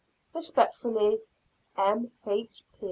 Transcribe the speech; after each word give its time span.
Respectfully, 0.33 1.21
M. 1.77 2.09
H. 2.25 2.63